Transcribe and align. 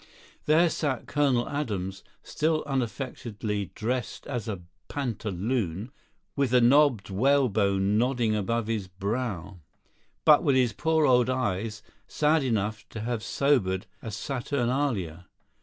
There 0.47 0.71
sat 0.71 1.05
Colonel 1.05 1.47
Adams, 1.47 2.03
still 2.23 2.63
unaffectedly 2.65 3.65
dressed 3.75 4.25
as 4.25 4.47
a 4.47 4.63
pantaloon, 4.87 5.91
with 6.35 6.49
the 6.49 6.59
knobbed 6.59 7.11
whalebone 7.11 7.99
nodding 7.99 8.35
above 8.35 8.65
his 8.65 8.87
brow, 8.87 9.59
but 10.25 10.41
with 10.43 10.55
his 10.55 10.73
poor 10.73 11.05
old 11.05 11.29
eyes 11.29 11.83
sad 12.07 12.41
enough 12.43 12.83
to 12.89 13.01
have 13.01 13.21
sobered 13.21 13.85
a 14.01 14.09
Saturnalia. 14.09 15.27